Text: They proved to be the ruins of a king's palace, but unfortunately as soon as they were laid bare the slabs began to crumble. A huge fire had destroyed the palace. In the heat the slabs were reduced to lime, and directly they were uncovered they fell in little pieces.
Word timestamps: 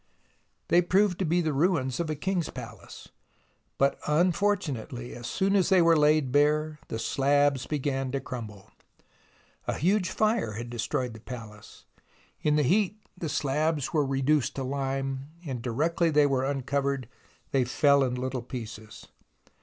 They 0.69 0.81
proved 0.81 1.19
to 1.19 1.25
be 1.25 1.41
the 1.41 1.53
ruins 1.53 1.99
of 1.99 2.09
a 2.09 2.15
king's 2.15 2.49
palace, 2.49 3.09
but 3.77 3.99
unfortunately 4.07 5.13
as 5.13 5.27
soon 5.27 5.55
as 5.55 5.69
they 5.69 5.79
were 5.79 5.95
laid 5.95 6.31
bare 6.31 6.79
the 6.87 6.97
slabs 6.97 7.67
began 7.67 8.11
to 8.13 8.19
crumble. 8.19 8.71
A 9.67 9.75
huge 9.77 10.09
fire 10.09 10.53
had 10.53 10.71
destroyed 10.71 11.13
the 11.13 11.19
palace. 11.19 11.85
In 12.41 12.55
the 12.55 12.63
heat 12.63 12.99
the 13.15 13.29
slabs 13.29 13.93
were 13.93 14.03
reduced 14.03 14.55
to 14.55 14.63
lime, 14.63 15.27
and 15.45 15.61
directly 15.61 16.09
they 16.09 16.25
were 16.25 16.45
uncovered 16.49 17.07
they 17.51 17.63
fell 17.63 18.03
in 18.03 18.15
little 18.15 18.41
pieces. 18.41 19.07